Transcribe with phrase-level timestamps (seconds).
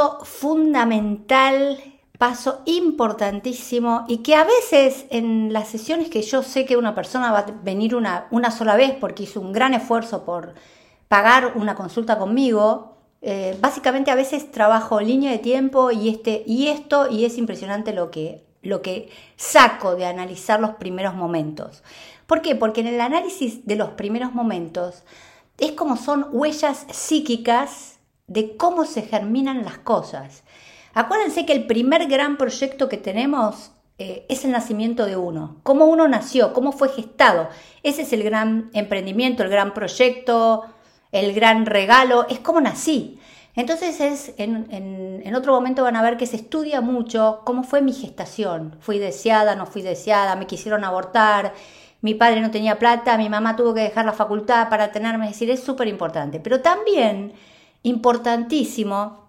[0.00, 1.78] paso fundamental,
[2.16, 7.30] paso importantísimo y que a veces en las sesiones que yo sé que una persona
[7.30, 10.54] va a venir una, una sola vez porque hizo un gran esfuerzo por
[11.08, 16.68] pagar una consulta conmigo, eh, básicamente a veces trabajo línea de tiempo y, este, y
[16.68, 21.82] esto y es impresionante lo que, lo que saco de analizar los primeros momentos.
[22.26, 22.54] ¿Por qué?
[22.54, 25.02] Porque en el análisis de los primeros momentos
[25.58, 27.99] es como son huellas psíquicas
[28.30, 30.44] de cómo se germinan las cosas.
[30.94, 35.86] Acuérdense que el primer gran proyecto que tenemos eh, es el nacimiento de uno, cómo
[35.86, 37.48] uno nació, cómo fue gestado.
[37.82, 40.64] Ese es el gran emprendimiento, el gran proyecto,
[41.10, 43.18] el gran regalo, es como nací.
[43.56, 47.92] Entonces es, en, otro momento van a ver que se estudia mucho cómo fue mi
[47.92, 48.76] gestación.
[48.80, 51.52] Fui deseada, no fui deseada, me quisieron abortar,
[52.00, 55.32] mi padre no tenía plata, mi mamá tuvo que dejar la facultad para tenerme, es
[55.32, 56.38] decir, es súper importante.
[56.38, 57.32] Pero también
[57.82, 59.20] importantísimo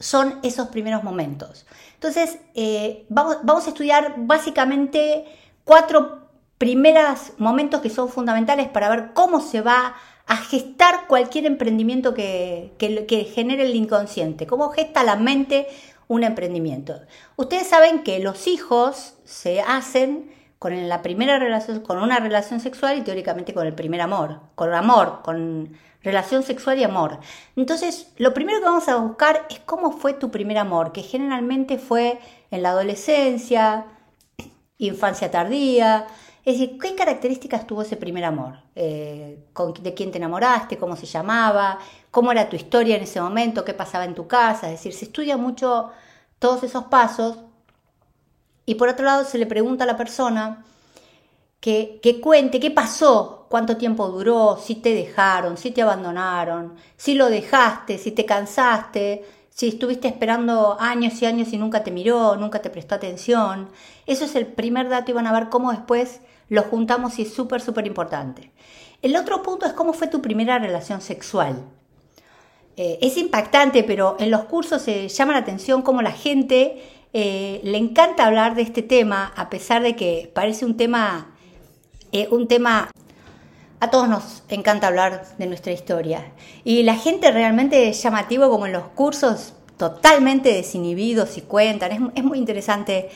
[0.00, 1.66] son esos primeros momentos.
[1.94, 5.24] Entonces, eh, vamos, vamos a estudiar básicamente
[5.64, 9.94] cuatro primeros momentos que son fundamentales para ver cómo se va
[10.26, 15.66] a gestar cualquier emprendimiento que, que, genere el inconsciente, cómo gesta la mente
[16.06, 17.00] un emprendimiento.
[17.36, 22.98] Ustedes saben que los hijos se hacen con la primera relación, con una relación sexual
[22.98, 27.18] y teóricamente con el primer amor, con amor, con relación sexual y amor.
[27.56, 31.78] Entonces, lo primero que vamos a buscar es cómo fue tu primer amor, que generalmente
[31.78, 33.86] fue en la adolescencia,
[34.78, 36.06] infancia tardía,
[36.44, 38.54] es decir, ¿qué características tuvo ese primer amor?
[38.74, 39.44] Eh,
[39.82, 40.78] ¿De quién te enamoraste?
[40.78, 41.78] ¿Cómo se llamaba?
[42.10, 43.66] ¿Cómo era tu historia en ese momento?
[43.66, 44.68] ¿Qué pasaba en tu casa?
[44.68, 45.90] Es decir, se estudia mucho
[46.38, 47.36] todos esos pasos
[48.64, 50.64] y por otro lado se le pregunta a la persona
[51.60, 57.28] que, cuente qué pasó, cuánto tiempo duró, si te dejaron, si te abandonaron, si lo
[57.28, 62.60] dejaste, si te cansaste, si estuviste esperando años y años y nunca te miró, nunca
[62.60, 63.68] te prestó atención.
[64.06, 67.34] Eso es el primer dato y van a ver cómo después lo juntamos y es
[67.34, 68.52] súper, súper importante.
[69.02, 71.64] El otro punto es cómo fue tu primera relación sexual.
[72.76, 76.80] Eh, es impactante, pero en los cursos se llama la atención cómo la gente
[77.12, 81.34] eh, le encanta hablar de este tema, a pesar de que parece un tema,
[82.12, 82.90] eh, un tema
[83.80, 86.32] a todos nos encanta hablar de nuestra historia.
[86.64, 92.12] Y la gente realmente es llamativo como en los cursos, totalmente desinhibidos y cuentan.
[92.14, 93.10] Es, muy interesante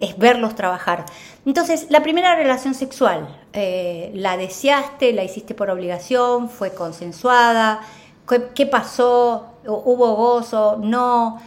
[0.00, 1.04] es verlos trabajar.
[1.46, 5.12] Entonces, la primera relación sexual, eh, ¿la deseaste?
[5.12, 6.48] ¿La hiciste por obligación?
[6.48, 7.80] ¿Fue consensuada?
[8.28, 9.46] ¿Qué, qué pasó?
[9.64, 10.78] ¿Hubo gozo?
[10.80, 11.40] ¿No?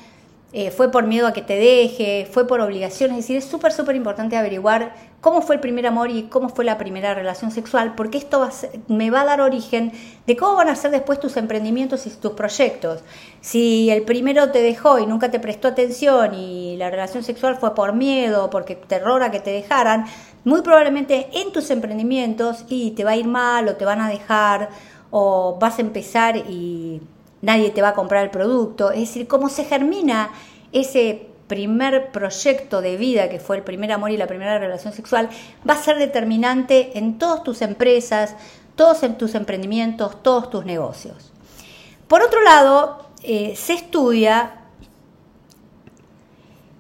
[0.54, 3.74] Eh, fue por miedo a que te deje, fue por obligación, es decir, es súper,
[3.74, 7.96] súper importante averiguar cómo fue el primer amor y cómo fue la primera relación sexual,
[7.96, 8.48] porque esto
[8.88, 9.92] me va a dar origen
[10.26, 13.02] de cómo van a ser después tus emprendimientos y tus proyectos.
[13.42, 17.74] Si el primero te dejó y nunca te prestó atención y la relación sexual fue
[17.74, 20.06] por miedo, porque terror a que te dejaran,
[20.44, 24.10] muy probablemente en tus emprendimientos y te va a ir mal o te van a
[24.10, 24.70] dejar
[25.10, 27.02] o vas a empezar y
[27.42, 28.92] nadie te va a comprar el producto.
[28.92, 30.30] Es decir, cómo se germina
[30.72, 35.30] ese primer proyecto de vida que fue el primer amor y la primera relación sexual,
[35.68, 38.36] va a ser determinante en todas tus empresas,
[38.76, 41.32] todos tus emprendimientos, todos tus negocios.
[42.08, 44.62] Por otro lado, eh, se estudia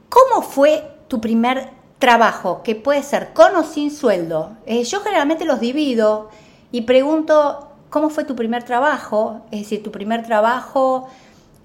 [0.09, 4.57] cómo fue tu primer trabajo, que puede ser con o sin sueldo.
[4.65, 6.29] Eh, yo generalmente los divido
[6.71, 9.41] y pregunto ¿Cómo fue tu primer trabajo?
[9.51, 11.07] Es decir, tu primer trabajo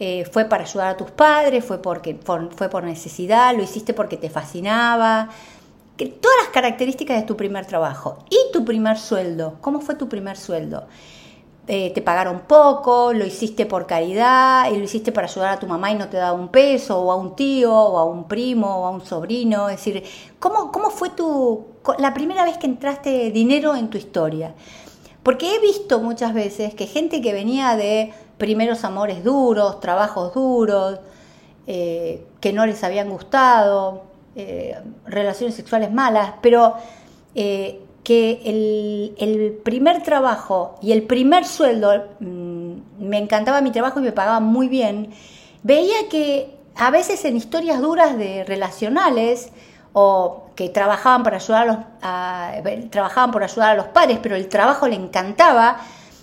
[0.01, 4.17] eh, fue para ayudar a tus padres, fue, porque, fue por necesidad, lo hiciste porque
[4.17, 5.29] te fascinaba.
[5.97, 8.19] Que, todas las características de tu primer trabajo.
[8.31, 9.59] Y tu primer sueldo.
[9.61, 10.87] ¿Cómo fue tu primer sueldo?
[11.69, 15.69] Eh, te pagaron poco, lo hiciste por caridad, y lo hiciste para ayudar a tu
[15.69, 18.83] mamá y no te daba un peso, o a un tío, o a un primo,
[18.83, 19.69] o a un sobrino.
[19.69, 20.03] Es decir,
[20.41, 21.67] ¿cómo, cómo fue tu,
[21.99, 24.55] la primera vez que entraste dinero en tu historia?
[25.23, 28.13] Porque he visto muchas veces que gente que venía de
[28.43, 30.99] primeros amores duros, trabajos duros,
[31.69, 34.03] eh, que no les habían gustado,
[34.35, 36.75] eh, relaciones sexuales malas, pero
[37.37, 38.43] eh, que
[39.17, 44.41] el, primer trabajo y el primer sueldo, mm, me encantaba mi trabajo y me pagaba
[44.41, 45.13] muy bien,
[45.63, 49.53] veía que a veces en historias duras de relacionales,
[49.93, 52.53] o que trabajaban para ayudar a los, a,
[52.91, 55.77] trabajaban por ayudar a los padres, pero el trabajo le encantaba,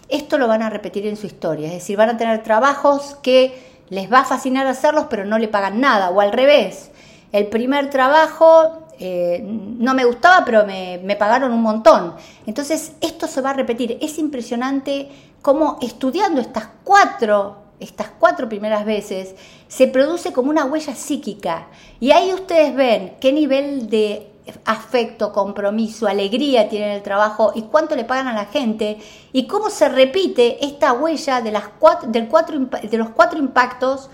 [0.10, 1.68] esto lo van a repetir en su historia.
[1.68, 5.48] Es decir, van a tener trabajos que les va a fascinar hacerlos, pero no le
[5.48, 6.10] pagan nada.
[6.10, 6.92] O al revés,
[7.32, 12.16] el primer trabajo eh, no me gustaba, pero me, me, pagaron un montón.
[12.46, 13.98] Entonces, esto se va a repetir.
[14.02, 15.10] Es impresionante
[15.42, 19.36] cómo estudiando estas cuatro estas cuatro primeras veces,
[19.68, 21.68] se produce como una huella psíquica.
[22.00, 24.28] Y ahí ustedes ven qué nivel de
[24.66, 28.98] afecto, compromiso, alegría tiene el trabajo y cuánto le pagan a la gente
[29.34, 34.10] y cómo se repite esta huella de, las cuatro, de los cuatro impactos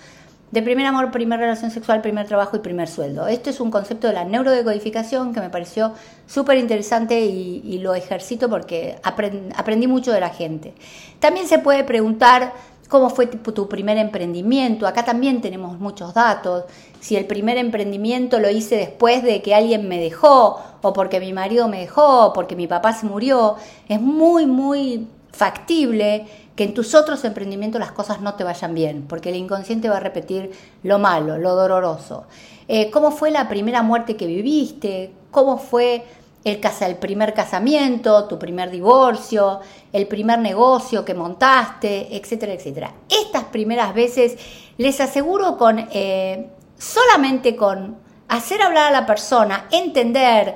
[0.55, 3.27] de primer amor, primera relación sexual, primer trabajo y primer sueldo.
[3.27, 5.93] Esto es un concepto de la neurodecodificación que me pareció
[6.27, 10.73] súper interesante y, lo ejercito porque aprendí mucho de la gente.
[11.19, 12.53] También se puede preguntar
[12.87, 14.87] cómo fue tu primer emprendimiento.
[14.87, 16.65] Acá también tenemos muchos datos.
[16.99, 21.33] Si el primer emprendimiento lo hice después de que alguien me dejó, o porque mi
[21.33, 23.55] marido me dejó, o porque mi papá se murió,
[23.87, 29.05] es muy, muy factible que en tus otros emprendimientos las cosas no te vayan bien,
[29.07, 30.51] porque el inconsciente va a repetir
[30.83, 32.25] lo malo, lo doloroso.
[32.67, 35.11] Eh, ¿Cómo fue la primera muerte que viviste?
[35.31, 36.05] ¿Cómo fue
[36.45, 39.59] el, casa, el primer casamiento, tu primer divorcio,
[39.91, 42.93] el primer negocio que montaste, etcétera, etcétera?
[43.09, 44.37] Estas primeras veces,
[44.77, 46.47] les aseguro con eh,
[46.77, 47.97] solamente con
[48.27, 50.55] hacer hablar a la persona, entender,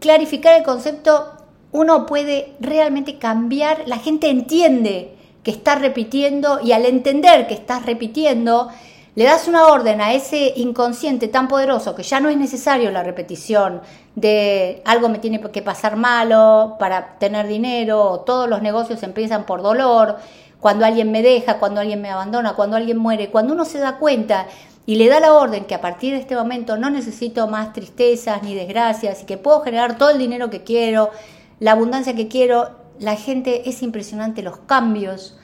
[0.00, 1.32] clarificar el concepto,
[1.70, 5.14] uno puede realmente cambiar, la gente entiende
[5.44, 8.70] que estás repitiendo y al entender que estás repitiendo,
[9.18, 13.02] le das una orden a ese inconsciente tan poderoso que ya no es necesario la
[13.02, 13.80] repetición
[14.14, 19.60] de algo me tiene que pasar malo para tener dinero, todos los negocios empiezan por
[19.60, 20.18] dolor,
[20.60, 23.96] cuando alguien me deja, cuando alguien me abandona, cuando alguien muere, cuando uno se da
[23.96, 24.46] cuenta
[24.86, 28.44] y le da la orden que a partir de este momento no necesito más tristezas
[28.44, 31.10] ni desgracias y que puedo generar todo el dinero que quiero,
[31.58, 32.70] la abundancia que quiero,
[33.00, 35.36] la gente es impresionante los cambios,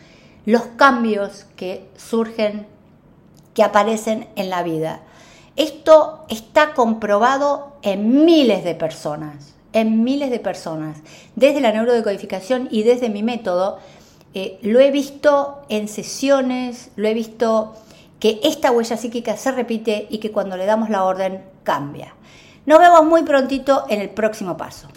[0.47, 2.73] los cambios que surgen,
[3.55, 5.01] que aparecen en la vida.
[5.57, 10.99] Esto está comprobado en miles de personas, en miles de personas.
[11.37, 13.79] Desde la neurodecodificación y desde mi método,
[14.35, 17.75] eh, lo he visto en sesiones, lo he visto
[18.19, 22.15] que esta huella psíquica se repite y que cuando le damos la orden cambia.
[22.67, 24.89] Nos vemos muy prontito en el próximo paso.